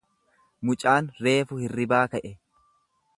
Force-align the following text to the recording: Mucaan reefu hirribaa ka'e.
Mucaan 0.69 1.11
reefu 1.27 1.61
hirribaa 1.65 2.03
ka'e. 2.15 2.33